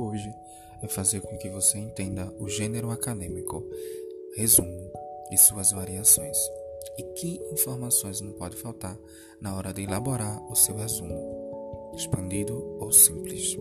[0.00, 0.32] hoje
[0.82, 3.64] é fazer com que você entenda o gênero acadêmico,
[4.36, 4.90] resumo
[5.30, 6.36] e suas variações,
[6.96, 8.98] e que informações não pode faltar
[9.40, 13.56] na hora de elaborar o seu resumo, expandido ou simples.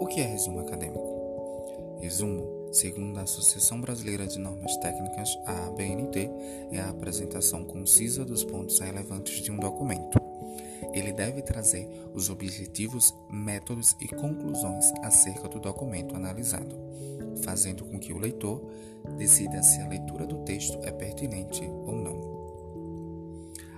[0.00, 1.98] O que é resumo acadêmico?
[2.00, 6.30] Resumo, segundo a Associação Brasileira de Normas Técnicas, a ABNT,
[6.72, 10.20] é a apresentação concisa dos pontos relevantes de um documento
[10.92, 16.76] ele deve trazer os objetivos, métodos e conclusões acerca do documento analisado,
[17.42, 18.62] fazendo com que o leitor
[19.16, 22.40] decida se a leitura do texto é pertinente ou não.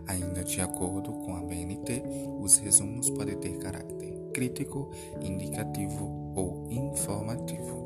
[0.07, 2.03] Ainda de acordo com a BNT,
[2.41, 4.91] os resumos podem ter caráter crítico,
[5.21, 7.82] indicativo ou informativo.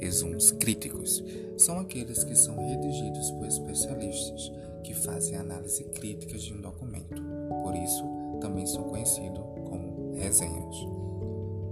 [0.00, 1.22] Resumos críticos
[1.58, 4.50] são aqueles que são redigidos por especialistas
[4.82, 7.22] que fazem análise crítica de um documento.
[7.62, 8.02] Por isso,
[8.40, 10.76] também são conhecidos como resenhas.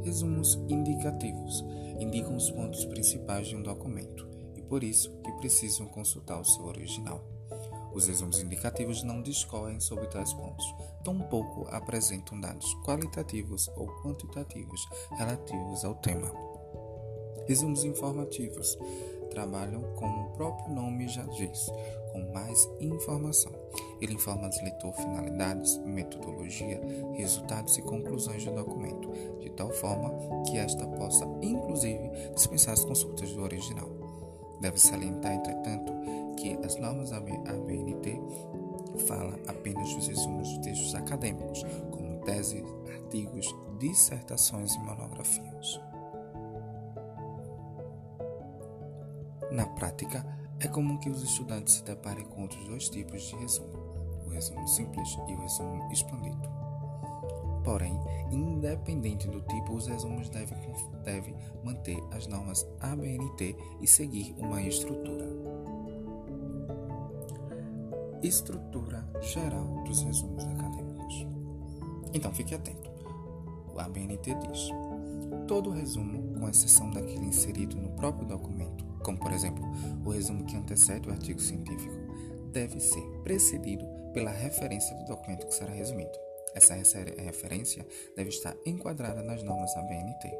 [0.05, 1.65] Resumos indicativos
[1.99, 6.65] indicam os pontos principais de um documento e por isso que precisam consultar o seu
[6.65, 7.25] original.
[7.95, 10.67] Os resumos indicativos não discorrem sobre tais pontos,
[11.03, 14.87] tampouco apresentam dados qualitativos ou quantitativos
[15.17, 16.48] relativos ao tema.
[17.49, 18.79] Resumos informativos
[19.31, 21.73] trabalham, como o próprio nome já diz,
[22.13, 23.53] com mais informação.
[24.03, 26.79] Ele informa ao leitor finalidades, metodologia,
[27.15, 30.13] resultados e conclusões do documento, de tal forma
[30.45, 33.89] que esta possa, inclusive, dispensar as consultas do original.
[34.61, 35.93] Deve salientar, entretanto,
[36.37, 38.21] que as normas ABNT
[39.07, 42.63] falam apenas dos resumos de textos acadêmicos, como teses,
[42.93, 45.88] artigos, dissertações e monografias.
[49.59, 50.25] Na prática,
[50.61, 53.77] é comum que os estudantes se deparem com outros dois tipos de resumo,
[54.25, 56.49] o resumo simples e o resumo expandido.
[57.65, 57.99] Porém,
[58.31, 60.57] independente do tipo, os resumos devem,
[61.03, 65.27] devem manter as normas ABNT e seguir uma estrutura.
[68.23, 71.27] Estrutura geral dos resumos acadêmicos.
[72.15, 72.89] Então, fique atento.
[73.75, 74.69] O ABNT diz:
[75.49, 79.65] todo resumo, com exceção daquele inserido no próprio documento, como por exemplo
[80.05, 81.95] o resumo que antecede o artigo científico,
[82.53, 86.13] deve ser precedido pela referência do documento que será resumido.
[86.55, 90.31] Essa referência deve estar enquadrada nas normas da BNT.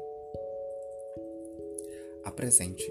[2.23, 2.85] Apresente,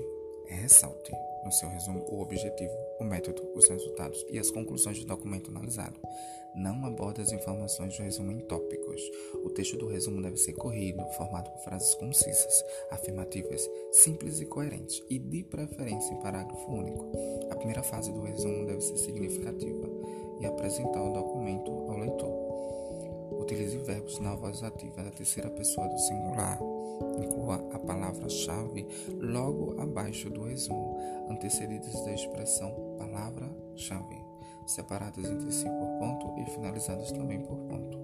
[0.54, 1.12] ressalte
[1.44, 5.98] no seu resumo o objetivo, o método, os resultados e as conclusões do documento analisado.
[6.54, 9.00] Não aborde as informações do resumo em tópicos.
[9.44, 15.02] O texto do resumo deve ser corrido, formado por frases concisas, afirmativas, simples e coerentes,
[15.08, 17.12] e de preferência em parágrafo único.
[17.50, 19.88] A primeira fase do resumo deve ser significativa
[20.40, 23.40] e apresentar o documento ao leitor.
[23.40, 26.58] Utilize verbos na voz ativa da terceira pessoa do singular.
[27.22, 28.86] Inclua a palavra-chave
[29.20, 30.96] logo abaixo do resumo,
[31.30, 34.24] antecedidas da expressão palavra-chave,
[34.66, 37.98] separadas entre si por ponto e finalizadas também por ponto.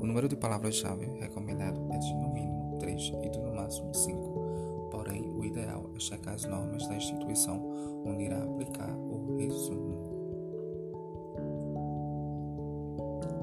[0.00, 4.88] O número de palavras-chave recomendado é de no mínimo 3 e de no máximo 5.
[4.90, 7.62] Porém, o ideal é checar as normas da instituição
[8.04, 10.10] onde irá aplicar o resumo.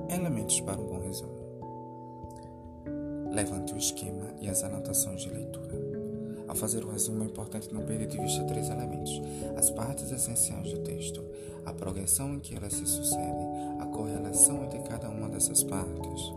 [0.09, 0.96] Elementos para um bom.
[3.37, 5.79] Levante o esquema e as anotações de leitura.
[6.47, 9.21] Ao fazer o resumo, é importante não perder de vista três elementos:
[9.55, 11.23] as partes essenciais do texto,
[11.63, 13.47] a progressão em que elas se sucedem,
[13.79, 16.33] a correlação entre cada uma dessas partes.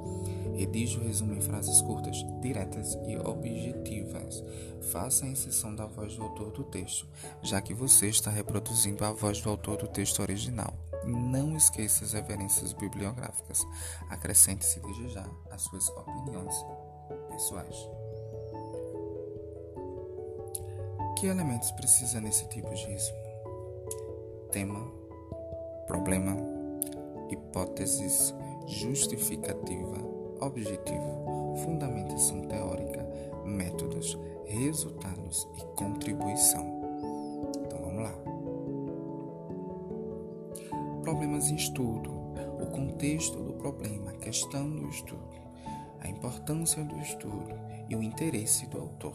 [0.54, 4.44] Redige o resumo em frases curtas, diretas e objetivas.
[4.92, 7.08] Faça a inserção da voz do autor do texto,
[7.40, 10.74] já que você está reproduzindo a voz do autor do texto original.
[11.06, 13.66] Não esqueça as referências bibliográficas.
[14.10, 16.54] Acrescente-se desde já as suas opiniões
[17.40, 17.88] pessoais.
[21.18, 23.18] Que elementos precisa nesse tipo de resumo?
[24.52, 24.86] Tema,
[25.86, 26.36] problema,
[27.30, 28.34] hipóteses,
[28.66, 29.96] justificativa,
[30.40, 33.06] objetivo, fundamentação teórica,
[33.44, 36.80] métodos, resultados e contribuição.
[41.02, 42.10] problemas em estudo,
[42.60, 45.39] o contexto do problema, questão do estudo,
[46.00, 47.54] a importância do estudo
[47.88, 49.14] e o interesse do autor.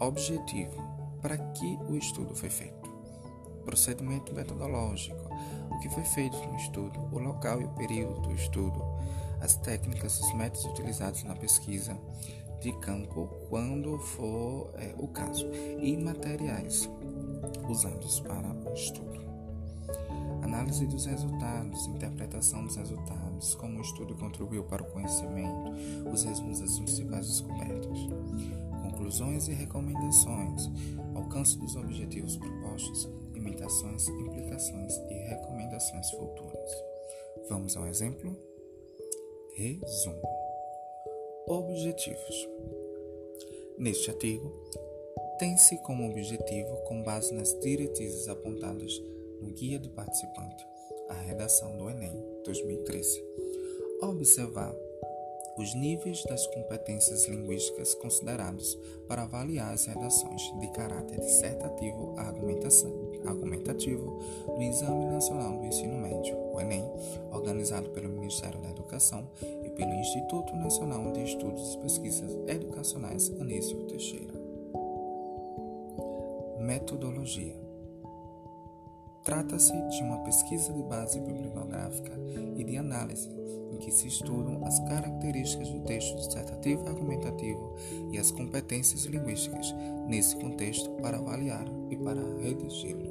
[0.00, 0.82] Objetivo:
[1.20, 2.88] para que o estudo foi feito?
[3.64, 5.28] Procedimento metodológico:
[5.70, 8.82] o que foi feito no estudo, o local e o período do estudo,
[9.40, 11.98] as técnicas, os métodos utilizados na pesquisa
[12.60, 15.48] de campo, quando for é, o caso,
[15.80, 16.90] e materiais
[17.68, 19.27] usados para o estudo
[20.48, 25.72] análise dos resultados, interpretação dos resultados, como o estudo contribuiu para o conhecimento,
[26.10, 27.98] os resumos das principais descobertas,
[28.82, 30.70] conclusões e recomendações,
[31.14, 36.70] alcance dos objetivos propostos, limitações, implicações e recomendações futuras.
[37.50, 38.34] Vamos ao exemplo?
[39.54, 40.22] Resumo.
[41.46, 42.48] Objetivos.
[43.76, 44.50] Neste artigo,
[45.38, 49.00] tem-se como objetivo, com base nas diretrizes apontadas
[49.40, 50.66] no Guia do Participante,
[51.08, 53.24] a redação do Enem 2013,
[54.02, 54.74] observar
[55.58, 62.14] os níveis das competências linguísticas considerados para avaliar as redações de caráter dissertativo
[63.26, 66.84] argumentativo do Exame Nacional do Ensino Médio, o Enem,
[67.32, 69.28] organizado pelo Ministério da Educação
[69.64, 74.34] e pelo Instituto Nacional de Estudos e Pesquisas Educacionais Anísio Teixeira.
[76.60, 77.67] Metodologia
[79.28, 82.18] Trata-se de uma pesquisa de base bibliográfica
[82.56, 83.28] e de análise,
[83.70, 87.74] em que se estudam as características do texto dissertativo argumentativo
[88.10, 89.74] e as competências linguísticas
[90.06, 93.04] nesse contexto para avaliar e para redigi-lo.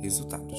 [0.00, 0.58] Resultados: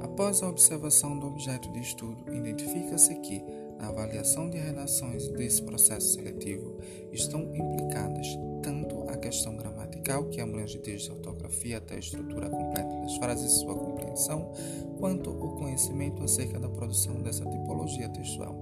[0.00, 3.42] Após a observação do objeto de estudo, identifica-se que,
[3.78, 6.78] na avaliação de redações desse processo seletivo,
[7.12, 8.26] estão implicadas
[8.62, 13.52] tanto a questão gramatical, que abrange desde a ortografia até a estrutura completa das frases
[13.52, 14.52] e sua compreensão,
[14.98, 18.56] quanto o conhecimento acerca da produção dessa tipologia textual,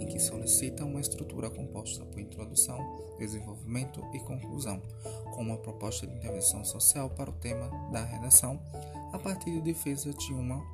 [0.00, 2.78] em que solicita uma estrutura composta por introdução,
[3.18, 4.80] desenvolvimento e conclusão,
[5.34, 8.58] com uma proposta de intervenção social para o tema da redação,
[9.12, 10.73] a partir de defesa de uma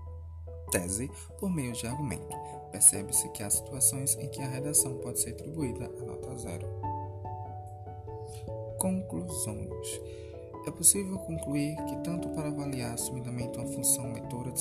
[0.70, 2.36] tese por meio de argumento.
[2.70, 6.66] Percebe-se que há situações em que a redação pode ser atribuída a nota zero.
[8.78, 10.00] Conclusões.
[10.66, 14.52] É possível concluir que, tanto para avaliar assumidamente uma função leitora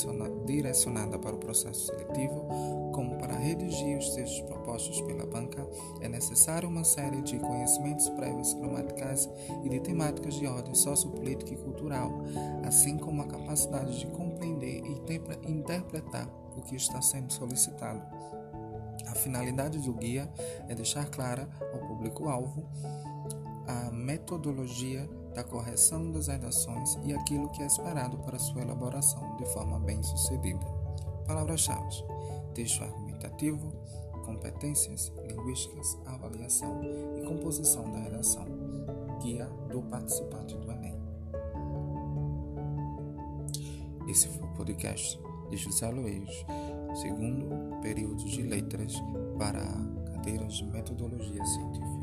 [0.45, 2.47] direcionada para o processo seletivo,
[2.93, 5.67] como para redigir os textos propostos pela banca,
[5.99, 9.29] é necessário uma série de conhecimentos prévios gramaticais
[9.63, 12.11] e de temáticas de ordem sociopolítica e cultural,
[12.63, 14.07] assim como a capacidade de
[14.39, 18.01] compreender e interpretar o que está sendo solicitado.
[19.07, 20.31] A finalidade do guia
[20.67, 22.65] é deixar clara ao público-alvo
[23.67, 29.45] a metodologia da correção das redações e aquilo que é esperado para sua elaboração de
[29.47, 30.65] forma bem sucedida.
[31.27, 32.03] Palavras-chave:
[32.53, 33.71] texto argumentativo,
[34.25, 36.81] competências linguísticas, avaliação
[37.17, 38.45] e composição da redação.
[39.21, 40.88] Guia do participante do Enem.
[44.09, 45.19] Esse foi o podcast
[45.51, 46.27] de José Luiz,
[46.99, 48.95] segundo período de letras
[49.37, 49.63] para
[50.13, 51.98] cadeiras de metodologia científica.